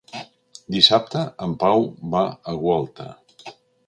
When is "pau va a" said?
1.63-2.57